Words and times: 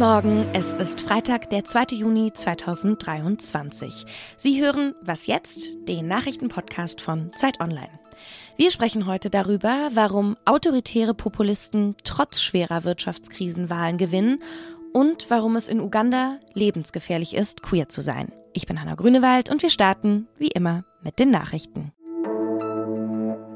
Morgen, 0.00 0.48
es 0.54 0.72
ist 0.72 1.02
Freitag, 1.02 1.50
der 1.50 1.62
2. 1.62 1.96
Juni 1.96 2.32
2023. 2.32 4.06
Sie 4.38 4.58
hören 4.58 4.94
Was 5.02 5.26
jetzt, 5.26 5.86
den 5.86 6.08
Nachrichtenpodcast 6.08 7.02
von 7.02 7.32
Zeit 7.34 7.60
Online. 7.60 7.90
Wir 8.56 8.70
sprechen 8.70 9.04
heute 9.04 9.28
darüber, 9.28 9.90
warum 9.92 10.38
autoritäre 10.46 11.12
Populisten 11.12 11.96
trotz 12.02 12.40
schwerer 12.40 12.84
Wirtschaftskrisen 12.84 13.68
Wahlen 13.68 13.98
gewinnen 13.98 14.42
und 14.94 15.26
warum 15.28 15.54
es 15.54 15.68
in 15.68 15.80
Uganda 15.80 16.40
lebensgefährlich 16.54 17.34
ist, 17.34 17.62
queer 17.62 17.90
zu 17.90 18.00
sein. 18.00 18.32
Ich 18.54 18.64
bin 18.64 18.80
Hanna 18.80 18.94
Grünewald 18.94 19.50
und 19.50 19.62
wir 19.62 19.68
starten, 19.68 20.28
wie 20.38 20.48
immer, 20.48 20.86
mit 21.02 21.18
den 21.18 21.30
Nachrichten. 21.30 21.92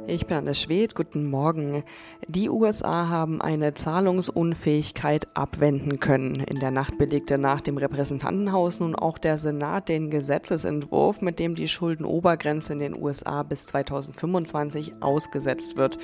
Ich 0.07 0.27
bin 0.27 0.36
Anne 0.36 0.55
Schwed, 0.55 0.95
guten 0.95 1.30
Morgen. 1.30 1.82
Die 2.29 2.50
USA 2.50 3.09
haben 3.09 3.41
eine 3.41 3.73
Zahlungsunfähigkeit 3.73 5.28
abwenden 5.33 5.98
können. 5.98 6.34
In 6.34 6.61
der 6.61 6.70
Nacht 6.70 6.98
belegte 6.98 7.38
nach 7.38 7.62
dem 7.62 7.78
Repräsentantenhaus 7.78 8.80
nun 8.80 8.95
auch 8.95 9.16
der 9.16 9.38
Senat 9.38 9.88
den 9.88 10.11
Gesetzesentwurf, 10.11 11.23
mit 11.23 11.38
dem 11.38 11.55
die 11.55 11.69
Schuldenobergrenze 11.69 12.75
in 12.75 12.80
den 12.80 13.02
USA 13.02 13.45
bis 13.45 13.66
2025 13.66 15.01
ausgesetzt 15.01 15.78
wird. 15.78 15.98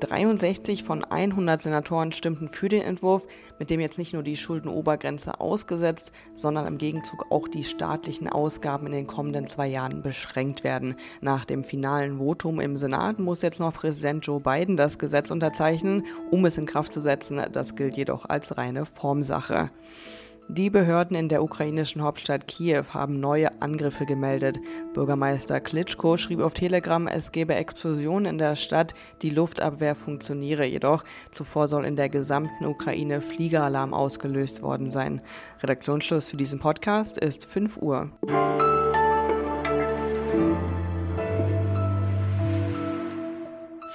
63 0.00 0.84
von 0.84 1.02
100 1.02 1.62
Senatoren 1.62 2.12
stimmten 2.12 2.48
für 2.48 2.68
den 2.68 2.82
Entwurf, 2.82 3.26
mit 3.58 3.70
dem 3.70 3.80
jetzt 3.80 3.98
nicht 3.98 4.12
nur 4.12 4.22
die 4.22 4.36
Schuldenobergrenze 4.36 5.40
ausgesetzt, 5.40 6.12
sondern 6.34 6.66
im 6.66 6.78
Gegenzug 6.78 7.26
auch 7.30 7.48
die 7.48 7.64
staatlichen 7.64 8.28
Ausgaben 8.28 8.86
in 8.86 8.92
den 8.92 9.06
kommenden 9.06 9.48
zwei 9.48 9.66
Jahren 9.66 10.02
beschränkt 10.02 10.62
werden. 10.62 10.96
Nach 11.20 11.44
dem 11.44 11.64
finalen 11.64 12.18
Votum 12.18 12.60
im 12.60 12.76
Senat 12.76 13.18
muss 13.18 13.37
jetzt 13.42 13.60
noch 13.60 13.74
Präsident 13.74 14.26
Joe 14.26 14.40
Biden 14.40 14.76
das 14.76 14.98
Gesetz 14.98 15.30
unterzeichnen, 15.30 16.04
um 16.30 16.44
es 16.44 16.58
in 16.58 16.66
Kraft 16.66 16.92
zu 16.92 17.00
setzen. 17.00 17.40
Das 17.52 17.76
gilt 17.76 17.96
jedoch 17.96 18.28
als 18.28 18.56
reine 18.56 18.86
Formsache. 18.86 19.70
Die 20.50 20.70
Behörden 20.70 21.14
in 21.14 21.28
der 21.28 21.42
ukrainischen 21.42 22.02
Hauptstadt 22.02 22.48
Kiew 22.48 22.84
haben 22.94 23.20
neue 23.20 23.60
Angriffe 23.60 24.06
gemeldet. 24.06 24.58
Bürgermeister 24.94 25.60
Klitschko 25.60 26.16
schrieb 26.16 26.40
auf 26.40 26.54
Telegram, 26.54 27.06
es 27.06 27.32
gebe 27.32 27.54
Explosionen 27.54 28.32
in 28.32 28.38
der 28.38 28.56
Stadt, 28.56 28.94
die 29.20 29.28
Luftabwehr 29.28 29.94
funktioniere 29.94 30.64
jedoch. 30.64 31.04
Zuvor 31.32 31.68
soll 31.68 31.84
in 31.84 31.96
der 31.96 32.08
gesamten 32.08 32.64
Ukraine 32.64 33.20
Fliegeralarm 33.20 33.92
ausgelöst 33.92 34.62
worden 34.62 34.90
sein. 34.90 35.20
Redaktionsschluss 35.62 36.30
für 36.30 36.38
diesen 36.38 36.60
Podcast 36.60 37.18
ist 37.18 37.44
5 37.44 37.76
Uhr. 37.76 38.10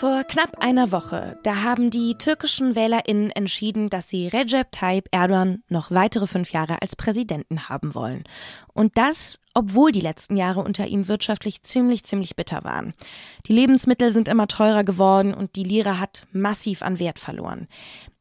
Vor 0.03 0.25
knapp 0.25 0.57
einer 0.57 0.91
Woche, 0.91 1.39
da 1.43 1.63
haben 1.63 1.89
die 1.89 2.15
türkischen 2.15 2.75
WählerInnen 2.75 3.31
entschieden, 3.31 3.89
dass 3.89 4.09
sie 4.09 4.27
Recep 4.27 4.69
Tayyip 4.73 5.07
Erdogan 5.11 5.63
noch 5.69 5.91
weitere 5.91 6.27
fünf 6.27 6.51
Jahre 6.51 6.81
als 6.81 6.97
Präsidenten 6.97 7.69
haben 7.69 7.95
wollen. 7.95 8.25
Und 8.73 8.97
das, 8.97 9.39
obwohl 9.53 9.93
die 9.93 10.01
letzten 10.01 10.35
Jahre 10.35 10.59
unter 10.59 10.87
ihm 10.87 11.07
wirtschaftlich 11.07 11.63
ziemlich, 11.63 12.03
ziemlich 12.03 12.35
bitter 12.35 12.65
waren. 12.65 12.93
Die 13.45 13.53
Lebensmittel 13.53 14.11
sind 14.11 14.27
immer 14.27 14.49
teurer 14.49 14.83
geworden 14.83 15.33
und 15.33 15.55
die 15.55 15.63
Lira 15.63 15.99
hat 15.99 16.27
massiv 16.33 16.81
an 16.81 16.99
Wert 16.99 17.19
verloren. 17.19 17.69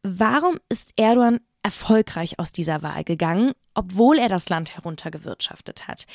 Warum 0.05 0.61
ist 0.69 0.93
Erdogan 0.95 1.41
erfolgreich 1.65 2.39
aus 2.39 2.53
dieser 2.53 2.83
Wahl 2.83 3.03
gegangen, 3.03 3.55
obwohl 3.75 4.21
er 4.21 4.29
das 4.29 4.49
Land 4.49 4.77
heruntergewirtschaftet 4.77 5.89
hat? 5.89 6.07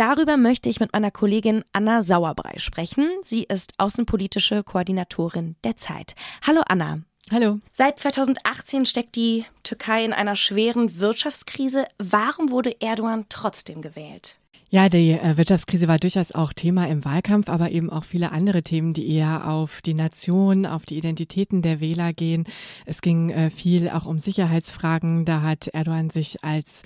Darüber 0.00 0.38
möchte 0.38 0.70
ich 0.70 0.80
mit 0.80 0.94
meiner 0.94 1.10
Kollegin 1.10 1.62
Anna 1.74 2.00
Sauerbrei 2.00 2.54
sprechen. 2.56 3.06
Sie 3.22 3.42
ist 3.42 3.74
außenpolitische 3.76 4.64
Koordinatorin 4.64 5.56
der 5.62 5.76
Zeit. 5.76 6.14
Hallo 6.40 6.62
Anna. 6.66 7.00
Hallo. 7.30 7.58
Seit 7.74 8.00
2018 8.00 8.86
steckt 8.86 9.14
die 9.14 9.44
Türkei 9.62 10.06
in 10.06 10.14
einer 10.14 10.36
schweren 10.36 11.00
Wirtschaftskrise. 11.00 11.84
Warum 11.98 12.50
wurde 12.50 12.80
Erdogan 12.80 13.26
trotzdem 13.28 13.82
gewählt? 13.82 14.38
Ja, 14.72 14.88
die 14.88 15.10
äh, 15.10 15.36
Wirtschaftskrise 15.36 15.88
war 15.88 15.98
durchaus 15.98 16.30
auch 16.30 16.52
Thema 16.52 16.86
im 16.86 17.04
Wahlkampf, 17.04 17.48
aber 17.48 17.72
eben 17.72 17.90
auch 17.90 18.04
viele 18.04 18.30
andere 18.30 18.62
Themen, 18.62 18.94
die 18.94 19.12
eher 19.12 19.48
auf 19.48 19.82
die 19.82 19.94
Nation, 19.94 20.64
auf 20.64 20.86
die 20.86 20.96
Identitäten 20.96 21.60
der 21.60 21.80
Wähler 21.80 22.12
gehen. 22.12 22.44
Es 22.86 23.02
ging 23.02 23.30
äh, 23.30 23.50
viel 23.50 23.90
auch 23.90 24.06
um 24.06 24.20
Sicherheitsfragen. 24.20 25.24
Da 25.24 25.42
hat 25.42 25.66
Erdogan 25.66 26.08
sich 26.08 26.44
als 26.44 26.84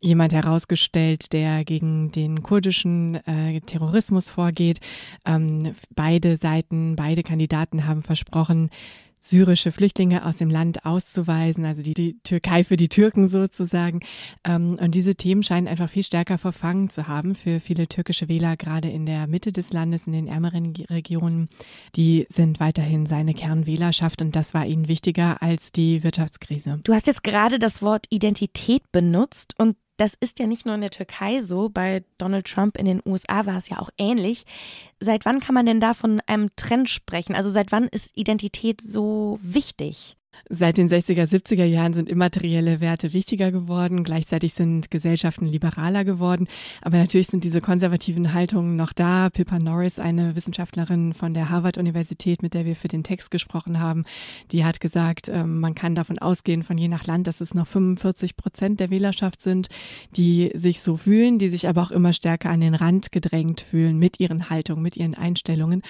jemand 0.00 0.32
herausgestellt, 0.32 1.32
der 1.32 1.64
gegen 1.64 2.12
den 2.12 2.42
kurdischen 2.42 3.16
äh, 3.26 3.60
Terrorismus 3.60 4.30
vorgeht. 4.30 4.80
Ähm, 5.24 5.74
beide 5.94 6.36
Seiten, 6.36 6.96
beide 6.96 7.22
Kandidaten 7.22 7.86
haben 7.86 8.02
versprochen, 8.02 8.70
syrische 9.28 9.72
Flüchtlinge 9.72 10.24
aus 10.24 10.36
dem 10.36 10.50
Land 10.50 10.84
auszuweisen, 10.84 11.64
also 11.64 11.82
die, 11.82 11.94
die 11.94 12.18
Türkei 12.22 12.64
für 12.64 12.76
die 12.76 12.88
Türken 12.88 13.28
sozusagen. 13.28 14.00
Ähm, 14.44 14.78
und 14.80 14.94
diese 14.94 15.14
Themen 15.14 15.42
scheinen 15.42 15.68
einfach 15.68 15.90
viel 15.90 16.02
stärker 16.02 16.38
verfangen 16.38 16.90
zu 16.90 17.08
haben 17.08 17.34
für 17.34 17.60
viele 17.60 17.88
türkische 17.88 18.28
Wähler, 18.28 18.56
gerade 18.56 18.88
in 18.88 19.06
der 19.06 19.26
Mitte 19.26 19.52
des 19.52 19.72
Landes, 19.72 20.06
in 20.06 20.12
den 20.12 20.28
ärmeren 20.28 20.72
Regionen. 20.90 21.48
Die 21.96 22.26
sind 22.28 22.60
weiterhin 22.60 23.06
seine 23.06 23.34
Kernwählerschaft 23.34 24.22
und 24.22 24.36
das 24.36 24.54
war 24.54 24.66
ihnen 24.66 24.88
wichtiger 24.88 25.42
als 25.42 25.72
die 25.72 26.04
Wirtschaftskrise. 26.04 26.80
Du 26.84 26.94
hast 26.94 27.06
jetzt 27.06 27.24
gerade 27.24 27.58
das 27.58 27.82
Wort 27.82 28.06
Identität 28.10 28.82
benutzt 28.92 29.54
und 29.58 29.76
das 29.96 30.14
ist 30.14 30.38
ja 30.38 30.46
nicht 30.46 30.66
nur 30.66 30.74
in 30.74 30.80
der 30.80 30.90
Türkei 30.90 31.40
so, 31.40 31.68
bei 31.68 32.04
Donald 32.18 32.46
Trump 32.46 32.76
in 32.76 32.86
den 32.86 33.02
USA 33.04 33.46
war 33.46 33.56
es 33.56 33.68
ja 33.68 33.78
auch 33.78 33.90
ähnlich. 33.98 34.44
Seit 35.00 35.24
wann 35.24 35.40
kann 35.40 35.54
man 35.54 35.66
denn 35.66 35.80
da 35.80 35.94
von 35.94 36.20
einem 36.26 36.50
Trend 36.56 36.88
sprechen? 36.88 37.34
Also 37.34 37.50
seit 37.50 37.72
wann 37.72 37.88
ist 37.88 38.16
Identität 38.16 38.80
so 38.80 39.38
wichtig? 39.42 40.16
Seit 40.48 40.78
den 40.78 40.88
60er, 40.88 41.24
70er 41.24 41.64
Jahren 41.64 41.92
sind 41.92 42.08
immaterielle 42.08 42.80
Werte 42.80 43.12
wichtiger 43.12 43.50
geworden. 43.50 44.04
Gleichzeitig 44.04 44.54
sind 44.54 44.90
Gesellschaften 44.90 45.46
liberaler 45.46 46.04
geworden. 46.04 46.46
Aber 46.82 46.98
natürlich 46.98 47.26
sind 47.26 47.42
diese 47.44 47.60
konservativen 47.60 48.32
Haltungen 48.32 48.76
noch 48.76 48.92
da. 48.92 49.30
Pippa 49.30 49.58
Norris, 49.58 49.98
eine 49.98 50.36
Wissenschaftlerin 50.36 51.14
von 51.14 51.34
der 51.34 51.50
Harvard-Universität, 51.50 52.42
mit 52.42 52.54
der 52.54 52.64
wir 52.64 52.76
für 52.76 52.88
den 52.88 53.02
Text 53.02 53.30
gesprochen 53.30 53.80
haben, 53.80 54.04
die 54.52 54.64
hat 54.64 54.80
gesagt, 54.80 55.28
ähm, 55.28 55.60
man 55.60 55.74
kann 55.74 55.94
davon 55.94 56.18
ausgehen, 56.18 56.62
von 56.62 56.78
je 56.78 56.88
nach 56.88 57.06
Land, 57.06 57.26
dass 57.26 57.40
es 57.40 57.54
noch 57.54 57.66
45 57.66 58.36
Prozent 58.36 58.80
der 58.80 58.90
Wählerschaft 58.90 59.40
sind, 59.40 59.68
die 60.16 60.50
sich 60.54 60.80
so 60.80 60.96
fühlen, 60.96 61.38
die 61.38 61.48
sich 61.48 61.68
aber 61.68 61.82
auch 61.82 61.90
immer 61.90 62.12
stärker 62.12 62.50
an 62.50 62.60
den 62.60 62.74
Rand 62.74 63.12
gedrängt 63.12 63.60
fühlen 63.60 63.98
mit 63.98 64.20
ihren 64.20 64.48
Haltungen, 64.50 64.82
mit 64.82 64.96
ihren 64.96 65.14
Einstellungen. 65.14 65.82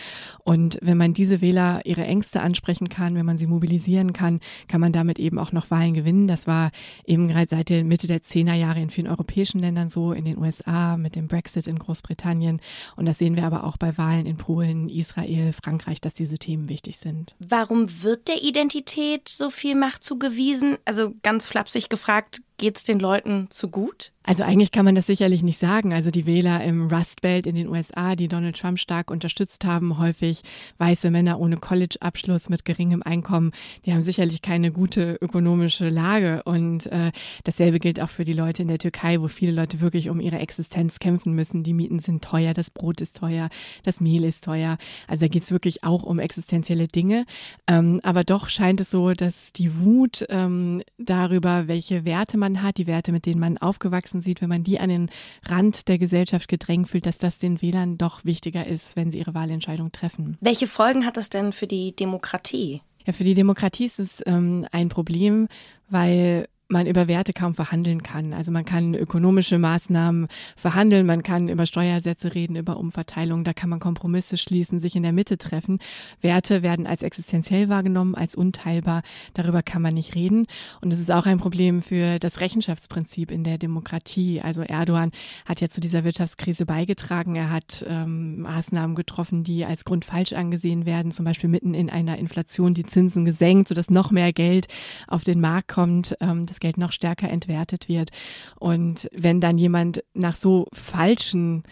Und 0.45 0.79
wenn 0.83 0.97
man 0.97 1.15
diese 1.15 1.41
Wähler 1.41 1.81
ihre 1.85 2.05
Ängste 2.05 2.41
ansprechen 2.41 2.89
kann, 2.89 3.15
wenn 3.15 3.27
man 3.27 3.39
sie 3.39 3.47
mobilisieren 3.47 4.13
kann, 4.13 4.36
kann, 4.69 4.81
man 4.81 4.93
damit 4.93 5.19
eben 5.19 5.39
auch 5.39 5.53
noch 5.53 5.71
Wahlen 5.71 5.95
gewinnen. 5.95 6.27
Das 6.27 6.47
war 6.47 6.71
eben 7.05 7.29
gerade 7.29 7.49
seit 7.49 7.69
der 7.69 7.85
Mitte 7.85 8.07
der 8.07 8.23
Zehnerjahre 8.23 8.81
in 8.81 8.91
vielen 8.91 9.09
europäischen 9.09 9.59
Ländern 9.59 9.89
so, 9.89 10.13
in 10.13 10.25
den 10.25 10.39
USA, 10.39 10.97
mit 10.97 11.17
dem 11.17 11.29
Brexit 11.29 11.67
in 11.67 11.79
Großbritannien. 11.79 12.61
Und 12.97 13.07
das 13.07 13.19
sehen 13.19 13.37
wir 13.37 13.45
aber 13.45 13.65
auch 13.65 13.77
bei 13.77 13.97
Wahlen 13.99 14.27
in 14.27 14.37
Polen, 14.37 14.89
Israel, 14.89 15.53
Frankreich, 15.53 16.01
dass 16.01 16.15
diese 16.15 16.39
Themen 16.39 16.69
wichtig 16.69 16.99
sind. 16.99 17.35
Warum 17.39 18.03
wird 18.03 18.29
der 18.29 18.43
Identität 18.43 19.29
so 19.29 19.51
viel 19.51 19.75
Macht 19.75 20.05
zugewiesen? 20.05 20.79
Also 20.85 21.15
ganz 21.23 21.47
flapsig 21.47 21.89
gefragt, 21.89 22.43
geht 22.57 22.77
es 22.77 22.85
den 22.85 22.99
Leuten 22.99 23.49
zu 23.51 23.69
gut? 23.69 24.13
Also 24.27 24.43
eigentlich 24.43 24.73
kann 24.73 24.85
man 24.85 24.97
das 24.97 25.07
sicherlich 25.07 25.45
nicht 25.45 25.59
sagen. 25.59 25.93
Also 25.93 26.11
die 26.11 26.27
Wähler 26.27 26.63
im 26.65 26.89
Rust 26.89 27.21
Belt 27.21 27.47
in 27.47 27.55
den 27.55 27.69
USA, 27.69 28.17
die 28.17 28.27
Donald 28.27 28.59
Trump 28.59 28.81
stark 28.81 29.13
unterstützt 29.13 29.65
haben, 29.65 29.99
häufig 29.99 30.43
weiße 30.79 31.13
Männer 31.13 31.39
ohne 31.39 31.59
College-Abschluss 31.59 32.49
mit 32.49 32.65
geringem 32.65 33.05
Einkommen, 33.05 33.53
die 33.85 33.93
haben 33.93 34.03
sicherlich 34.03 34.43
keine 34.43 34.73
gute 34.73 35.17
ökonomische 35.21 35.89
Lage. 35.91 36.43
Und 36.43 36.87
äh, 36.87 37.13
dasselbe 37.45 37.79
gilt 37.79 38.01
auch 38.01 38.09
für 38.09 38.25
die 38.25 38.33
Leute 38.33 38.63
in 38.63 38.69
der 38.69 38.79
Türkei, 38.79 39.21
wo 39.21 39.29
viele 39.29 39.53
Leute 39.53 39.81
wirklich 39.81 40.11
um 40.11 40.19
ihre 40.19 40.41
Existenz 40.41 40.99
kämpfen 40.99 41.35
müssen. 41.35 41.63
Die 41.63 41.73
Mieten 41.73 42.01
sind 42.01 42.25
teuer, 42.25 42.53
das 42.53 42.71
Brot 42.71 43.01
ist 43.01 43.17
teuer, 43.17 43.49
das 43.85 44.01
Mehl 44.01 44.25
ist 44.25 44.43
teuer. 44.43 44.77
Also 45.07 45.27
da 45.27 45.29
geht 45.29 45.45
es 45.45 45.53
wirklich 45.53 45.85
auch 45.85 46.03
um 46.03 46.19
existenzielle 46.19 46.89
Dinge. 46.89 47.27
Ähm, 47.69 48.01
aber 48.03 48.25
doch 48.25 48.49
scheint 48.49 48.81
es 48.81 48.91
so, 48.91 49.13
dass 49.13 49.53
die 49.53 49.81
Wut 49.81 50.27
ähm, 50.31 50.83
darüber, 50.99 51.69
welche 51.69 52.05
Werte 52.05 52.37
man 52.39 52.46
hat, 52.63 52.79
die 52.79 52.87
Werte, 52.87 53.13
mit 53.13 53.27
denen 53.27 53.41
man 53.41 53.59
aufgewachsen 53.59 54.21
sieht, 54.21 54.41
wenn 54.41 54.49
man 54.49 54.65
die 54.65 54.81
an 54.81 54.89
den 54.89 55.11
Rand 55.45 55.89
der 55.89 55.99
Gesellschaft 55.99 56.49
gedrängt 56.49 56.89
fühlt, 56.89 57.07
dass 57.07 57.19
das 57.19 57.39
den 57.39 57.61
Wählern 57.63 57.99
doch 57.99 58.25
wichtiger 58.25 58.67
ist, 58.67 58.97
wenn 58.97 59.11
sie 59.11 59.19
ihre 59.19 59.35
Wahlentscheidung 59.35 59.93
treffen. 59.93 60.39
Welche 60.41 60.67
Folgen 60.67 61.05
hat 61.05 61.17
das 61.17 61.31
denn 61.31 61.53
für 61.53 61.67
die 61.67 61.95
Demokratie? 61.95 62.83
Ja, 63.07 63.13
für 63.13 63.25
die 63.25 63.35
Demokratie 63.35 63.85
ist 63.85 64.01
es 64.01 64.23
ähm, 64.27 64.67
ein 64.73 64.89
Problem, 64.89 65.49
weil 65.89 66.49
man 66.69 66.87
über 66.87 67.07
Werte 67.07 67.33
kaum 67.33 67.55
verhandeln 67.55 68.03
kann. 68.03 68.33
Also 68.33 68.51
man 68.51 68.65
kann 68.65 68.95
ökonomische 68.95 69.59
Maßnahmen 69.59 70.27
verhandeln, 70.57 71.07
man 71.07 71.23
kann 71.23 71.49
über 71.49 71.65
Steuersätze 71.65 72.35
reden, 72.35 72.57
über 72.57 72.77
Umverteilung, 72.77 73.45
da 73.45 73.53
kann 73.53 73.71
man 73.71 73.79
Kompromisse 73.79 74.37
schließen, 74.37 74.81
sich 74.81 74.97
in 74.97 75.05
der 75.05 75.13
Mitte 75.13 75.39
treffen. 75.39 75.79
Werte 76.21 76.63
werden 76.63 76.87
als 76.87 77.03
existenziell 77.03 77.69
wahrgenommen, 77.69 78.15
als 78.17 78.35
unteilbar. 78.35 79.03
Darüber 79.35 79.63
kann 79.63 79.81
man 79.81 79.95
nicht 79.95 80.15
reden. 80.17 80.47
Und 80.81 80.93
es 80.93 80.99
ist 80.99 81.11
auch 81.11 81.27
ein 81.27 81.39
Problem 81.39 81.83
für 81.83 82.19
das 82.19 82.41
Rechenschaftsprinzip 82.41 83.31
in 83.31 83.45
der 83.45 83.59
Demokratie. 83.59 84.41
Also 84.41 84.63
Erdogan 84.63 85.13
hat 85.45 85.61
ja 85.61 85.69
zu 85.69 85.81
dieser 85.81 86.03
Wirtschaftskrise 86.03 86.67
beigetragen. 86.67 87.37
Er 87.37 87.51
hat 87.51 87.85
ähm, 87.89 88.41
Maßnahmen 88.41 88.97
getroffen, 88.97 89.45
die 89.45 89.65
als 89.65 89.85
Grund 89.85 90.05
falsch 90.05 90.33
angesehen 90.33 90.85
werden, 90.85 91.13
zum 91.13 91.25
Beispiel 91.25 91.49
mitten 91.49 91.75
in 91.75 91.91
einer 91.91 92.19
Inflation 92.19 92.75
die 92.75 92.85
Zinsen 92.85 93.25
gesenkt, 93.25 93.69
sodass 93.69 93.89
noch 93.89 94.11
mehr 94.11 94.33
Geld 94.33 94.67
auf 95.07 95.23
den 95.23 95.41
Markt 95.41 95.69
kommt. 95.69 96.17
Ähm, 96.21 96.45
das 96.57 96.61
Geld 96.61 96.79
noch 96.79 96.93
stärker 96.93 97.29
entwertet 97.29 97.89
wird. 97.89 98.11
Und 98.59 99.09
wenn 99.13 99.41
dann 99.41 99.59
jemand 99.59 100.03
nach 100.15 100.37
so 100.37 100.67
falschen 100.73 101.63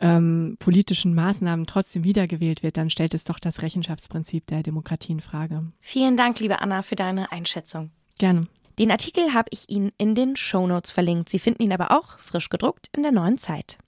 ähm, 0.00 0.56
politischen 0.58 1.14
Maßnahmen 1.14 1.66
trotzdem 1.66 2.02
wiedergewählt 2.02 2.62
wird, 2.62 2.76
dann 2.76 2.90
stellt 2.90 3.14
es 3.14 3.24
doch 3.24 3.38
das 3.38 3.62
Rechenschaftsprinzip 3.62 4.46
der 4.46 4.62
Demokratie 4.62 5.12
in 5.12 5.20
Frage. 5.20 5.72
Vielen 5.80 6.16
Dank, 6.16 6.40
liebe 6.40 6.60
Anna, 6.60 6.82
für 6.82 6.96
deine 6.96 7.30
Einschätzung. 7.30 7.90
Gerne. 8.18 8.48
Den 8.78 8.90
Artikel 8.90 9.34
habe 9.34 9.48
ich 9.52 9.70
Ihnen 9.70 9.92
in 9.98 10.16
den 10.16 10.34
Show 10.34 10.66
Notes 10.66 10.90
verlinkt. 10.90 11.28
Sie 11.28 11.38
finden 11.38 11.62
ihn 11.62 11.72
aber 11.72 11.92
auch 11.92 12.18
frisch 12.18 12.48
gedruckt 12.48 12.88
in 12.96 13.04
der 13.04 13.12
neuen 13.12 13.38
Zeit. 13.38 13.78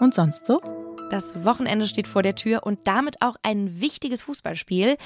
Und 0.00 0.14
sonst 0.14 0.46
so? 0.46 0.77
Das 1.10 1.42
Wochenende 1.42 1.88
steht 1.88 2.06
vor 2.06 2.22
der 2.22 2.34
Tür 2.34 2.64
und 2.64 2.86
damit 2.86 3.22
auch 3.22 3.36
ein 3.42 3.80
wichtiges 3.80 4.22
Fußballspiel. 4.24 4.96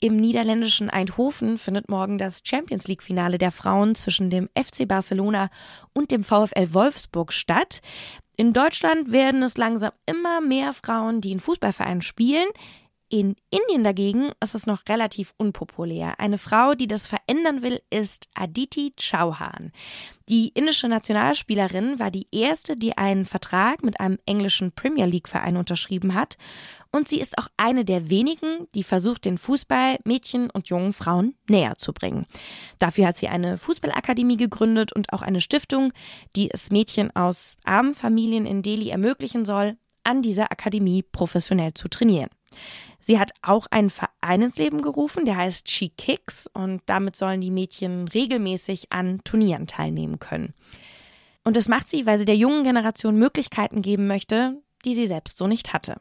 Im 0.00 0.16
niederländischen 0.16 0.90
Eindhoven 0.90 1.56
findet 1.56 1.88
morgen 1.88 2.18
das 2.18 2.42
Champions 2.44 2.88
League-Finale 2.88 3.38
der 3.38 3.52
Frauen 3.52 3.94
zwischen 3.94 4.28
dem 4.28 4.48
FC 4.58 4.88
Barcelona 4.88 5.50
und 5.92 6.10
dem 6.10 6.24
VfL 6.24 6.72
Wolfsburg 6.72 7.32
statt. 7.32 7.80
In 8.36 8.52
Deutschland 8.52 9.12
werden 9.12 9.42
es 9.44 9.56
langsam 9.56 9.92
immer 10.04 10.40
mehr 10.40 10.72
Frauen, 10.72 11.20
die 11.20 11.30
in 11.30 11.38
Fußballvereinen 11.38 12.02
spielen. 12.02 12.48
In 13.14 13.36
Indien 13.50 13.84
dagegen 13.84 14.30
ist 14.42 14.54
es 14.54 14.64
noch 14.64 14.84
relativ 14.88 15.34
unpopulär. 15.36 16.18
Eine 16.18 16.38
Frau, 16.38 16.72
die 16.72 16.86
das 16.86 17.06
verändern 17.06 17.60
will, 17.60 17.82
ist 17.90 18.30
Aditi 18.32 18.94
Chauhan. 18.98 19.70
Die 20.30 20.48
indische 20.48 20.88
Nationalspielerin 20.88 21.98
war 21.98 22.10
die 22.10 22.26
erste, 22.32 22.74
die 22.74 22.96
einen 22.96 23.26
Vertrag 23.26 23.84
mit 23.84 24.00
einem 24.00 24.16
englischen 24.24 24.72
Premier 24.72 25.04
League-Verein 25.04 25.58
unterschrieben 25.58 26.14
hat. 26.14 26.38
Und 26.90 27.06
sie 27.06 27.20
ist 27.20 27.36
auch 27.36 27.48
eine 27.58 27.84
der 27.84 28.08
wenigen, 28.08 28.66
die 28.74 28.82
versucht, 28.82 29.26
den 29.26 29.36
Fußball 29.36 29.98
Mädchen 30.04 30.48
und 30.48 30.68
jungen 30.68 30.94
Frauen 30.94 31.34
näher 31.50 31.74
zu 31.76 31.92
bringen. 31.92 32.24
Dafür 32.78 33.08
hat 33.08 33.18
sie 33.18 33.28
eine 33.28 33.58
Fußballakademie 33.58 34.38
gegründet 34.38 34.90
und 34.94 35.12
auch 35.12 35.20
eine 35.20 35.42
Stiftung, 35.42 35.92
die 36.34 36.50
es 36.50 36.70
Mädchen 36.70 37.14
aus 37.14 37.58
armen 37.64 37.94
Familien 37.94 38.46
in 38.46 38.62
Delhi 38.62 38.88
ermöglichen 38.88 39.44
soll, 39.44 39.76
an 40.02 40.22
dieser 40.22 40.50
Akademie 40.50 41.02
professionell 41.02 41.74
zu 41.74 41.88
trainieren. 41.88 42.30
Sie 43.00 43.18
hat 43.18 43.32
auch 43.42 43.66
einen 43.70 43.90
Verein 43.90 44.42
ins 44.42 44.56
Leben 44.56 44.80
gerufen, 44.80 45.24
der 45.24 45.36
heißt 45.36 45.70
She 45.70 45.88
Kicks 45.88 46.46
und 46.52 46.82
damit 46.86 47.16
sollen 47.16 47.40
die 47.40 47.50
Mädchen 47.50 48.06
regelmäßig 48.08 48.92
an 48.92 49.20
Turnieren 49.24 49.66
teilnehmen 49.66 50.18
können. 50.18 50.54
Und 51.44 51.56
das 51.56 51.66
macht 51.66 51.88
sie, 51.88 52.06
weil 52.06 52.18
sie 52.18 52.24
der 52.24 52.36
jungen 52.36 52.62
Generation 52.62 53.16
Möglichkeiten 53.16 53.82
geben 53.82 54.06
möchte, 54.06 54.62
die 54.84 54.94
sie 54.94 55.06
selbst 55.06 55.36
so 55.38 55.46
nicht 55.48 55.72
hatte. 55.72 55.96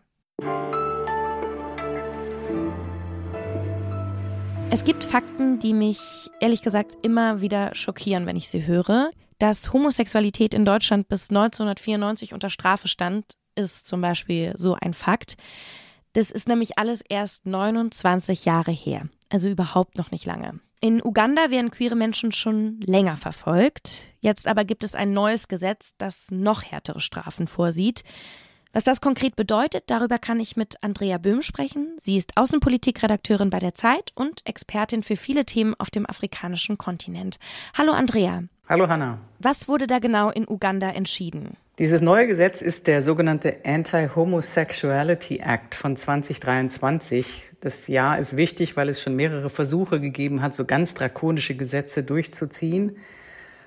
Es 4.69 4.85
gibt 4.85 5.03
Fakten, 5.03 5.59
die 5.59 5.73
mich 5.73 5.99
ehrlich 6.39 6.61
gesagt 6.61 6.93
immer 7.01 7.41
wieder 7.41 7.75
schockieren, 7.75 8.25
wenn 8.25 8.37
ich 8.37 8.47
sie 8.47 8.65
höre. 8.65 9.11
Dass 9.37 9.73
Homosexualität 9.73 10.53
in 10.53 10.65
Deutschland 10.65 11.09
bis 11.09 11.29
1994 11.29 12.33
unter 12.33 12.49
Strafe 12.49 12.87
stand, 12.87 13.25
ist 13.55 13.87
zum 13.87 14.01
Beispiel 14.01 14.53
so 14.55 14.77
ein 14.79 14.93
Fakt. 14.93 15.35
Das 16.13 16.31
ist 16.31 16.47
nämlich 16.47 16.77
alles 16.77 17.01
erst 17.07 17.45
29 17.45 18.45
Jahre 18.45 18.71
her, 18.71 19.07
also 19.29 19.47
überhaupt 19.47 19.97
noch 19.97 20.11
nicht 20.11 20.25
lange. 20.25 20.59
In 20.81 21.03
Uganda 21.03 21.51
werden 21.51 21.69
queere 21.69 21.95
Menschen 21.95 22.31
schon 22.31 22.81
länger 22.81 23.15
verfolgt. 23.15 24.05
Jetzt 24.19 24.47
aber 24.47 24.65
gibt 24.65 24.83
es 24.83 24.95
ein 24.95 25.13
neues 25.13 25.47
Gesetz, 25.47 25.93
das 25.97 26.31
noch 26.31 26.63
härtere 26.63 26.99
Strafen 26.99 27.47
vorsieht. 27.47 28.03
Was 28.73 28.83
das 28.83 29.01
konkret 29.01 29.35
bedeutet, 29.35 29.83
darüber 29.87 30.17
kann 30.17 30.39
ich 30.39 30.55
mit 30.55 30.81
Andrea 30.81 31.17
Böhm 31.17 31.41
sprechen. 31.41 31.95
Sie 31.99 32.17
ist 32.17 32.37
Außenpolitikredakteurin 32.37 33.49
bei 33.49 33.59
der 33.59 33.73
Zeit 33.73 34.11
und 34.15 34.41
Expertin 34.45 35.03
für 35.03 35.17
viele 35.17 35.45
Themen 35.45 35.75
auf 35.77 35.91
dem 35.91 36.09
afrikanischen 36.09 36.77
Kontinent. 36.77 37.37
Hallo 37.77 37.91
Andrea. 37.91 38.43
Hallo 38.71 38.87
Hanna. 38.87 39.19
Was 39.39 39.67
wurde 39.67 39.85
da 39.85 39.99
genau 39.99 40.29
in 40.29 40.47
Uganda 40.47 40.91
entschieden? 40.91 41.57
Dieses 41.77 41.99
neue 41.99 42.25
Gesetz 42.25 42.61
ist 42.61 42.87
der 42.87 43.01
sogenannte 43.01 43.57
Anti-Homosexuality 43.65 45.41
Act 45.43 45.75
von 45.75 45.97
2023. 45.97 47.49
Das 47.59 47.89
Jahr 47.89 48.17
ist 48.17 48.37
wichtig, 48.37 48.77
weil 48.77 48.87
es 48.87 49.01
schon 49.01 49.17
mehrere 49.17 49.49
Versuche 49.49 49.99
gegeben 49.99 50.41
hat, 50.41 50.53
so 50.53 50.63
ganz 50.63 50.93
drakonische 50.93 51.53
Gesetze 51.53 52.03
durchzuziehen. 52.03 52.95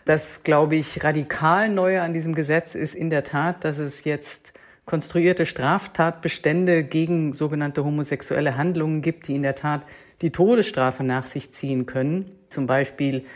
Das, 0.06 0.42
glaube 0.42 0.76
ich, 0.76 1.04
radikal 1.04 1.68
Neue 1.68 2.00
an 2.00 2.14
diesem 2.14 2.34
Gesetz 2.34 2.74
ist 2.74 2.94
in 2.94 3.10
der 3.10 3.24
Tat, 3.24 3.62
dass 3.62 3.76
es 3.76 4.04
jetzt 4.04 4.54
konstruierte 4.86 5.44
Straftatbestände 5.44 6.82
gegen 6.82 7.34
sogenannte 7.34 7.84
homosexuelle 7.84 8.56
Handlungen 8.56 9.02
gibt, 9.02 9.28
die 9.28 9.34
in 9.34 9.42
der 9.42 9.54
Tat 9.54 9.82
die 10.22 10.30
Todesstrafe 10.30 11.04
nach 11.04 11.26
sich 11.26 11.52
ziehen 11.52 11.84
können. 11.84 12.30
Zum 12.48 12.66
Beispiel 12.66 13.26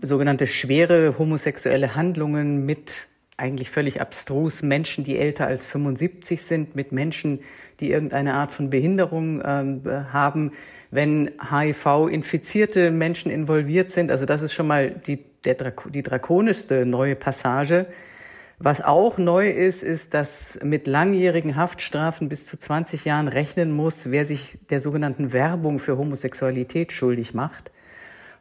sogenannte 0.00 0.46
schwere 0.46 1.18
homosexuelle 1.18 1.94
Handlungen 1.94 2.64
mit 2.64 3.06
eigentlich 3.36 3.70
völlig 3.70 4.00
abstrus 4.00 4.62
Menschen, 4.62 5.04
die 5.04 5.18
älter 5.18 5.46
als 5.46 5.66
75 5.66 6.42
sind, 6.42 6.76
mit 6.76 6.92
Menschen, 6.92 7.40
die 7.80 7.90
irgendeine 7.90 8.34
Art 8.34 8.52
von 8.52 8.70
Behinderung 8.70 9.40
äh, 9.40 10.04
haben, 10.12 10.52
wenn 10.90 11.30
HIV-infizierte 11.50 12.90
Menschen 12.90 13.32
involviert 13.32 13.90
sind. 13.90 14.10
Also 14.10 14.26
das 14.26 14.42
ist 14.42 14.52
schon 14.52 14.66
mal 14.66 14.90
die, 14.90 15.18
der, 15.44 15.72
die 15.88 16.02
drakonischste 16.02 16.86
neue 16.86 17.16
Passage. 17.16 17.86
Was 18.58 18.80
auch 18.80 19.18
neu 19.18 19.50
ist, 19.50 19.82
ist, 19.82 20.14
dass 20.14 20.60
mit 20.62 20.86
langjährigen 20.86 21.56
Haftstrafen 21.56 22.28
bis 22.28 22.46
zu 22.46 22.56
20 22.56 23.04
Jahren 23.04 23.26
rechnen 23.26 23.72
muss, 23.72 24.12
wer 24.12 24.24
sich 24.24 24.58
der 24.70 24.78
sogenannten 24.78 25.32
Werbung 25.32 25.80
für 25.80 25.98
Homosexualität 25.98 26.92
schuldig 26.92 27.34
macht. 27.34 27.72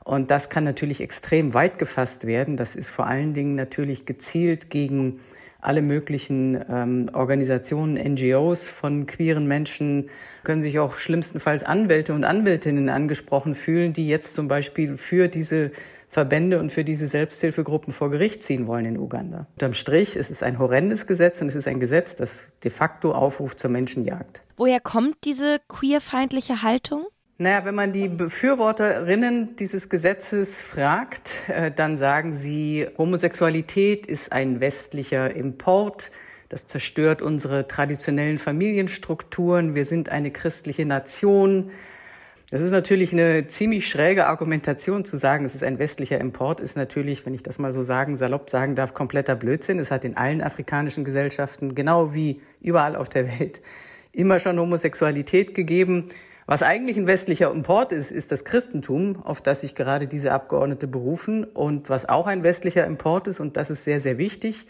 Und 0.04 0.32
das 0.32 0.50
kann 0.50 0.64
natürlich 0.64 1.02
extrem 1.02 1.54
weit 1.54 1.80
gefasst 1.80 2.26
werden. 2.26 2.58
Das 2.58 2.76
ist 2.76 2.90
vor 2.90 3.08
allen 3.08 3.34
Dingen 3.34 3.56
natürlich 3.56 4.06
gezielt 4.06 4.70
gegen 4.70 5.20
alle 5.62 5.82
möglichen 5.82 6.60
ähm, 6.70 7.10
Organisationen, 7.14 7.96
NGOs 7.96 8.68
von 8.68 9.06
queeren 9.06 9.48
Menschen, 9.48 10.10
können 10.44 10.64
sich 10.64 10.80
auch 10.80 10.96
schlimmstenfalls 10.96 11.64
Anwälte 11.64 12.14
und 12.14 12.24
Anwältinnen 12.24 12.90
angesprochen 12.90 13.54
fühlen, 13.54 13.94
die 13.94 14.08
jetzt 14.08 14.34
zum 14.34 14.48
Beispiel 14.48 14.98
für 14.98 15.28
diese 15.28 15.72
Verbände 16.10 16.60
und 16.60 16.72
für 16.72 16.84
diese 16.84 17.08
Selbsthilfegruppen 17.08 17.94
vor 17.94 18.10
Gericht 18.12 18.44
ziehen 18.44 18.68
wollen 18.68 18.86
in 18.86 18.98
Uganda. 18.98 19.48
Unterm 19.54 19.74
Strich, 19.74 20.18
es 20.18 20.30
ist 20.30 20.44
ein 20.44 20.60
horrendes 20.60 21.08
Gesetz 21.08 21.42
und 21.42 21.48
es 21.48 21.56
ist 21.56 21.68
ein 21.68 21.80
Gesetz, 21.80 22.16
das 22.16 22.50
de 22.64 22.72
facto 22.72 23.14
aufruft 23.14 23.60
zur 23.60 23.70
Menschenjagd. 23.70 24.42
Woher 24.58 24.82
kommt 24.82 25.16
diese 25.24 25.60
queerfeindliche 25.70 26.64
Haltung? 26.64 27.06
Naja, 27.38 27.66
wenn 27.66 27.76
man 27.76 27.92
die 27.92 28.08
Befürworterinnen 28.08 29.56
dieses 29.56 29.90
Gesetzes 29.90 30.62
fragt, 30.62 31.50
äh, 31.50 31.72
dann 31.72 31.98
sagen 31.98 32.34
sie, 32.34 32.88
Homosexualität 32.98 34.06
ist 34.06 34.32
ein 34.32 34.60
westlicher 34.60 35.36
Import. 35.36 36.12
Das 36.50 36.68
zerstört 36.68 37.22
unsere 37.22 37.68
traditionellen 37.68 38.38
Familienstrukturen. 38.38 39.74
Wir 39.74 39.86
sind 39.86 40.10
eine 40.10 40.32
christliche 40.32 40.86
Nation. 40.86 41.72
Das 42.52 42.62
ist 42.62 42.72
natürlich 42.72 43.14
eine 43.14 43.48
ziemlich 43.48 43.88
schräge 43.88 44.28
Argumentation 44.28 45.06
zu 45.06 45.16
sagen, 45.16 45.46
es 45.46 45.56
ist 45.56 45.64
ein 45.64 45.80
westlicher 45.80 46.20
Import, 46.20 46.60
ist 46.60 46.76
natürlich, 46.76 47.26
wenn 47.26 47.34
ich 47.34 47.44
das 47.44 47.60
mal 47.60 47.72
so 47.72 47.82
sagen, 47.82 48.18
salopp 48.18 48.50
sagen 48.50 48.76
darf, 48.76 48.94
kompletter 48.94 49.38
Blödsinn. 49.38 49.80
Es 49.80 49.90
hat 49.90 50.04
in 50.04 50.18
allen 50.18 50.42
afrikanischen 50.42 51.06
Gesellschaften, 51.06 51.74
genau 51.74 52.14
wie 52.14 52.42
überall 52.62 52.98
auf 52.98 53.08
der 53.08 53.30
Welt, 53.40 53.62
immer 54.12 54.38
schon 54.38 54.60
Homosexualität 54.60 55.56
gegeben. 55.56 56.10
Was 56.52 56.64
eigentlich 56.64 56.98
ein 56.98 57.08
westlicher 57.08 57.50
Import 57.50 57.94
ist, 57.94 58.12
ist 58.12 58.34
das 58.34 58.44
Christentum, 58.44 59.24
auf 59.24 59.40
das 59.40 59.62
sich 59.62 59.74
gerade 59.74 60.06
diese 60.06 60.34
Abgeordnete 60.34 60.86
berufen. 60.86 61.46
Und 61.46 61.90
was 61.90 62.10
auch 62.10 62.28
ein 62.28 62.44
westlicher 62.44 62.86
Import 62.86 63.28
ist, 63.28 63.40
und 63.40 63.56
das 63.56 63.70
ist 63.70 63.86
sehr, 63.86 64.02
sehr 64.02 64.18
wichtig, 64.18 64.68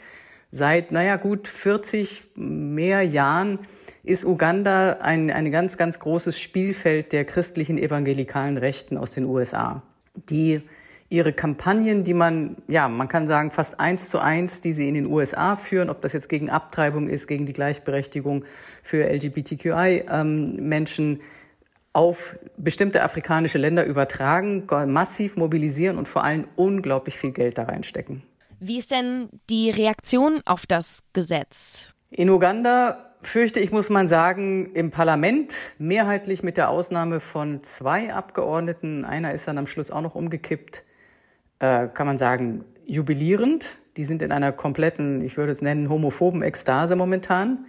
seit, 0.52 0.92
naja, 0.92 1.16
gut 1.16 1.48
40 1.48 2.22
mehr 2.36 3.02
Jahren 3.02 3.58
ist 4.04 4.26
Uganda 4.26 5.00
ein, 5.02 5.32
ein 5.32 5.52
ganz, 5.52 5.76
ganz 5.76 5.98
großes 5.98 6.40
Spielfeld 6.40 7.14
der 7.14 7.26
christlichen 7.26 7.80
evangelikalen 7.80 8.58
Rechten 8.58 8.96
aus 8.96 9.14
den 9.14 9.26
USA, 9.26 9.82
die 10.14 10.62
ihre 11.10 11.34
Kampagnen, 11.34 12.04
die 12.04 12.14
man, 12.14 12.58
ja, 12.68 12.90
man 12.90 13.08
kann 13.08 13.26
sagen, 13.26 13.50
fast 13.50 13.80
eins 13.80 14.08
zu 14.08 14.20
eins, 14.20 14.62
die 14.62 14.74
sie 14.74 14.88
in 14.88 14.94
den 14.94 15.08
USA 15.08 15.56
führen, 15.56 15.90
ob 15.90 16.00
das 16.02 16.14
jetzt 16.14 16.30
gegen 16.30 16.52
Abtreibung 16.52 17.10
ist, 17.10 17.26
gegen 17.26 17.48
die 17.48 17.54
Gleichberechtigung 17.54 18.46
für 18.84 19.12
LGBTQI-Menschen, 19.12 21.14
ähm, 21.14 21.22
auf 21.94 22.38
bestimmte 22.58 23.04
afrikanische 23.04 23.58
Länder 23.58 23.86
übertragen, 23.86 24.66
massiv 24.88 25.36
mobilisieren 25.36 25.98
und 25.98 26.08
vor 26.08 26.24
allem 26.24 26.48
unglaublich 26.56 27.18
viel 27.18 27.32
Geld 27.32 27.58
da 27.58 27.64
reinstecken. 27.64 28.24
Wie 28.60 28.78
ist 28.78 28.92
denn 28.92 29.30
die 29.50 29.72
Reaktion 29.72 30.42
auf 30.46 30.66
das 30.66 31.00
Gesetz? 31.14 31.94
In 32.12 32.30
Uganda 32.30 33.12
fürchte 33.24 33.60
ich, 33.60 33.72
muss 33.72 33.90
man 33.90 34.08
sagen, 34.08 34.72
im 34.74 34.92
Parlament 34.92 35.56
mehrheitlich 35.78 36.44
mit 36.44 36.58
der 36.58 36.70
Ausnahme 36.70 37.20
von 37.20 37.64
zwei 37.64 38.14
Abgeordneten, 38.14 39.06
einer 39.06 39.34
ist 39.34 39.48
dann 39.48 39.58
am 39.58 39.68
Schluss 39.68 39.92
auch 39.92 40.02
noch 40.02 40.16
umgekippt, 40.16 40.84
äh, 41.60 41.88
kann 41.88 42.08
man 42.08 42.18
sagen, 42.18 42.66
jubilierend. 42.86 43.78
Die 43.98 44.06
sind 44.06 44.22
in 44.22 44.32
einer 44.32 44.52
kompletten, 44.52 45.22
ich 45.22 45.38
würde 45.38 45.52
es 45.52 45.62
nennen, 45.62 45.90
homophoben 45.90 46.44
Ekstase 46.44 46.96
momentan. 46.96 47.66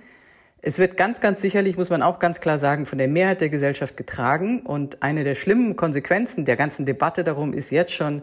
Es 0.64 0.78
wird 0.78 0.96
ganz, 0.96 1.20
ganz 1.20 1.40
sicherlich, 1.40 1.76
muss 1.76 1.90
man 1.90 2.02
auch 2.02 2.20
ganz 2.20 2.40
klar 2.40 2.60
sagen, 2.60 2.86
von 2.86 2.96
der 2.96 3.08
Mehrheit 3.08 3.40
der 3.40 3.48
Gesellschaft 3.48 3.96
getragen. 3.96 4.60
Und 4.60 5.02
eine 5.02 5.24
der 5.24 5.34
schlimmen 5.34 5.74
Konsequenzen 5.74 6.44
der 6.44 6.54
ganzen 6.54 6.86
Debatte 6.86 7.24
darum 7.24 7.52
ist 7.52 7.70
jetzt 7.70 7.92
schon, 7.92 8.22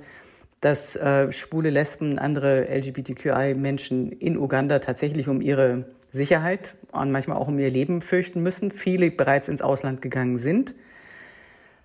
dass 0.61 0.95
äh, 0.95 1.33
schwule 1.33 1.69
Lesben, 1.69 2.17
andere 2.17 2.65
LGBTQI-Menschen 2.73 4.13
in 4.13 4.37
Uganda 4.37 4.79
tatsächlich 4.79 5.27
um 5.27 5.41
ihre 5.41 5.85
Sicherheit 6.11 6.75
und 6.93 7.11
manchmal 7.11 7.37
auch 7.37 7.49
um 7.49 7.59
ihr 7.59 7.69
Leben 7.69 8.01
fürchten 8.01 8.41
müssen. 8.41 8.71
Viele 8.71 9.11
bereits 9.11 9.49
ins 9.49 9.61
Ausland 9.61 10.01
gegangen 10.01 10.37
sind. 10.37 10.75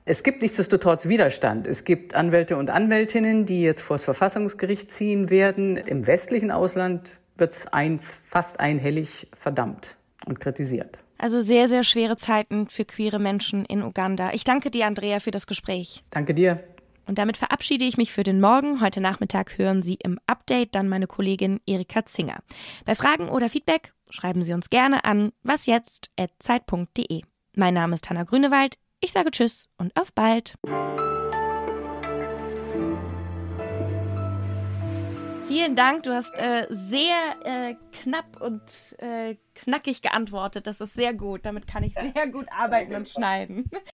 Es 0.04 0.22
gibt 0.22 0.40
nichtsdestotrotz 0.40 1.08
Widerstand. 1.08 1.66
Es 1.66 1.82
gibt 1.82 2.14
Anwälte 2.14 2.56
und 2.58 2.70
Anwältinnen, 2.70 3.44
die 3.44 3.62
jetzt 3.62 3.80
vor 3.80 3.96
das 3.96 4.04
Verfassungsgericht 4.04 4.92
ziehen 4.92 5.30
werden. 5.30 5.76
Im 5.78 6.06
westlichen 6.06 6.52
Ausland 6.52 7.18
wird 7.36 7.52
es 7.52 7.66
ein, 7.66 7.98
fast 8.28 8.60
einhellig 8.60 9.26
verdammt 9.36 9.96
und 10.26 10.40
kritisiert. 10.40 10.98
Also 11.18 11.40
sehr, 11.40 11.68
sehr 11.68 11.84
schwere 11.84 12.16
Zeiten 12.16 12.68
für 12.68 12.84
queere 12.84 13.18
Menschen 13.18 13.64
in 13.64 13.82
Uganda. 13.82 14.32
Ich 14.32 14.44
danke 14.44 14.70
dir, 14.70 14.86
Andrea, 14.86 15.20
für 15.20 15.30
das 15.30 15.46
Gespräch. 15.46 16.04
Danke 16.10 16.34
dir. 16.34 16.62
Und 17.06 17.18
damit 17.18 17.36
verabschiede 17.36 17.84
ich 17.84 17.96
mich 17.96 18.12
für 18.12 18.22
den 18.22 18.40
Morgen. 18.40 18.80
Heute 18.80 19.00
Nachmittag 19.00 19.58
hören 19.58 19.82
Sie 19.82 19.98
im 20.02 20.18
Update 20.26 20.74
dann 20.74 20.88
meine 20.88 21.06
Kollegin 21.06 21.60
Erika 21.66 22.04
Zinger. 22.06 22.38
Bei 22.84 22.94
Fragen 22.94 23.28
oder 23.28 23.48
Feedback 23.48 23.92
schreiben 24.10 24.42
Sie 24.42 24.54
uns 24.54 24.70
gerne 24.70 25.04
an 25.04 25.32
wasjetzt.zeit.de. 25.42 27.22
Mein 27.56 27.74
Name 27.74 27.94
ist 27.94 28.08
Hanna 28.08 28.24
Grünewald. 28.24 28.76
Ich 29.00 29.12
sage 29.12 29.30
Tschüss 29.30 29.68
und 29.76 29.98
auf 30.00 30.12
bald. 30.12 30.54
Vielen 35.46 35.76
Dank. 35.76 36.04
Du 36.04 36.14
hast 36.14 36.38
äh, 36.38 36.66
sehr 36.70 37.16
äh, 37.44 37.74
knapp 37.92 38.40
und 38.40 38.96
äh, 38.98 39.36
knackig 39.54 40.00
geantwortet. 40.00 40.66
Das 40.66 40.80
ist 40.80 40.94
sehr 40.94 41.12
gut. 41.12 41.44
Damit 41.44 41.66
kann 41.66 41.82
ich 41.82 41.94
sehr 41.94 42.28
gut 42.28 42.46
arbeiten 42.50 42.94
und 42.94 43.08
schneiden. 43.08 43.70